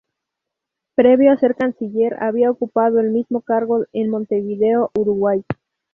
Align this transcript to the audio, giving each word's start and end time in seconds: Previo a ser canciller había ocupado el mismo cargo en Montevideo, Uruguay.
Previo 0.95 1.31
a 1.31 1.37
ser 1.37 1.53
canciller 1.53 2.15
había 2.23 2.49
ocupado 2.49 2.99
el 2.99 3.11
mismo 3.11 3.41
cargo 3.41 3.85
en 3.93 4.09
Montevideo, 4.09 4.89
Uruguay. 4.97 5.43